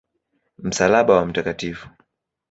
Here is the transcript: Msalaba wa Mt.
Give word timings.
Msalaba 0.57 1.13
wa 1.15 1.25
Mt. 1.25 1.77